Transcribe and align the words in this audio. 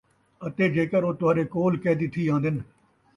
اَتے 0.45 0.65
جیکر 0.75 1.01
او 1.07 1.11
تہاݙے 1.19 1.43
کولھ 1.53 1.77
قیدی 1.83 2.07
تھی 2.13 2.23
آندن، 2.33 2.55